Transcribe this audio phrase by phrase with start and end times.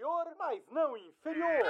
[0.00, 1.64] superior, mas não inferior.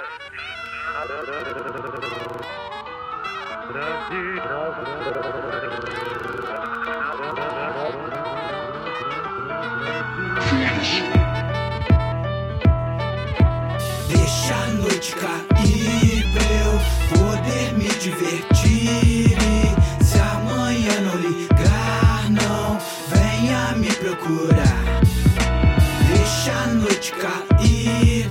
[14.09, 19.10] Deixa a noite cair pra eu poder me divertir.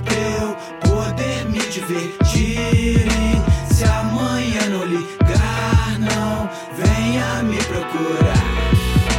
[0.04, 3.06] Pra eu poder me divertir.
[3.06, 8.44] E se amanhã não ligar, não venha me procurar.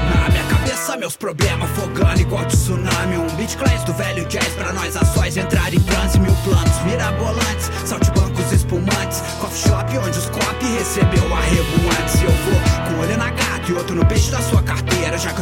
[0.09, 3.17] Na minha cabeça, meus problemas fogando igual tsunami.
[3.17, 6.19] Um beat class do velho jazz pra nós ações entrar em transe.
[6.19, 9.21] Mil planos mirabolantes, saltibancos espumantes.
[9.39, 12.21] Coffee shop onde os cop recebeu arrego antes.
[12.21, 14.80] Eu vou com um olho na gata e outro no peixe da sua carteira.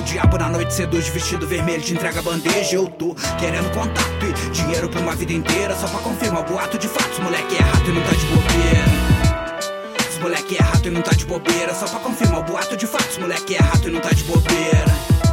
[0.09, 2.77] Diabo na noite seduz vestido vermelho te entrega bandeja.
[2.77, 5.75] Eu tô querendo contato e dinheiro pra uma vida inteira.
[5.75, 7.19] Só pra confirmar o boato de fatos.
[7.19, 10.09] Moleque é rato e não tá de bobeira.
[10.09, 11.75] Os moleque é rato e não tá de bobeira.
[11.75, 13.19] Só pra confirmar o boato de fatos.
[13.19, 15.28] Moleque é rato e não tá de bobeira.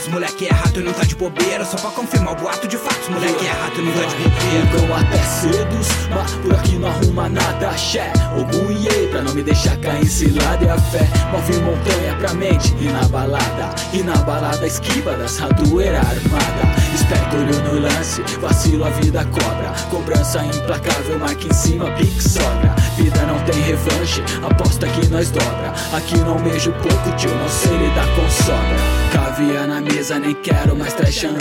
[0.00, 1.64] Os moleque é rato e não tá de bobeira.
[1.64, 3.08] Só pra confirmar o boato de fatos.
[3.08, 4.40] Moleque é rato e não tá de bobeira.
[4.64, 9.34] Então até cedos, mas por aqui não arruma nada Axé, Ogum e Ei, pra não
[9.34, 14.02] me deixar cair cilada É a fé, move montanha pra mente E na balada, e
[14.02, 16.79] na balada esquiva das radoeira armada
[17.40, 19.72] Olho no lance, vacilo a vida cobra.
[19.88, 22.74] Cobrança implacável, marca em cima, pique sobra.
[22.96, 25.72] Vida não tem revanche, aposta que nós dobra.
[25.92, 29.00] Aqui não mejo pouco, tio, não sei lidar com sobra.
[29.12, 31.38] Caviar na mesa, nem quero mais trechando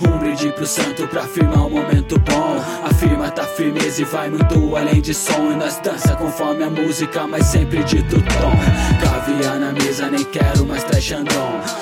[0.00, 2.56] Um brinde pro santo pra firmar um momento bom.
[2.84, 5.52] Afirma, tá firmeza e vai muito além de som.
[5.52, 9.00] E nós dança conforme a música, mas sempre dito tom.
[9.00, 11.79] Caviar na mesa, nem quero mais Um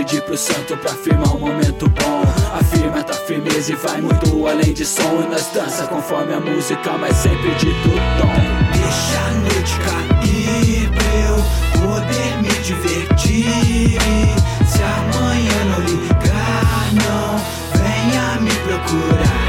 [0.00, 2.22] brinde pro santo pra firmar um momento bom
[2.58, 6.92] Afirma, tá firmeza e vai muito além de som E nós dança conforme a música,
[6.98, 8.32] mas sempre dito tom
[8.72, 11.36] Deixa a noite cair pra eu
[11.86, 14.00] poder me divertir.
[14.66, 17.36] Se amanhã não ligar, não
[17.78, 19.39] venha me procurar.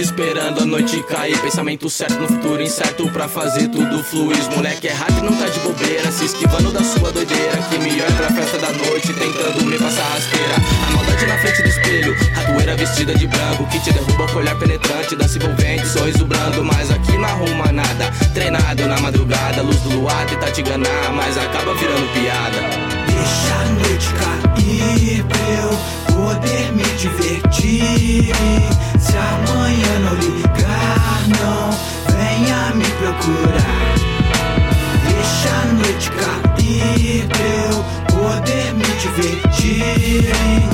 [0.00, 1.38] Esperando a noite cair.
[1.40, 4.38] Pensamento certo no futuro incerto pra fazer tudo fluir.
[4.38, 6.10] Os moleque é e não tá de bobeira.
[6.10, 10.04] Se esquivando da sua doideira Que me olha pra festa da noite Tentando me passar
[10.04, 10.54] rasteira.
[10.86, 14.56] A maldade na frente do espelho Ratoeira vestida de branco Que te derruba com olhar
[14.58, 18.10] penetrante Dança envolvente, sorriso brando Mas aqui não arruma nada.
[18.32, 22.93] Treinado na madrugada Luz do luar tenta te enganar Mas acaba virando piada
[35.06, 40.73] Deixa a noite cair pra eu poder me divertir.